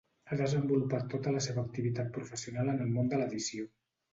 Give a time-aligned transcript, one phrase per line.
[0.29, 3.71] Ha desenvolupat tota la seva activitat professional en el món de l’edició.